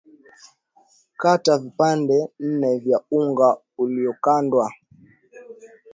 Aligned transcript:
kata 1.21 1.53
vipande 1.57 2.17
nne 2.39 2.79
vya 2.79 2.99
unga 3.11 3.57
uliokandwa 3.77 4.73